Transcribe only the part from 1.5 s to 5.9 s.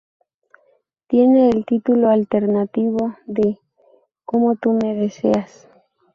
título alternativo de "Como tú me deseas".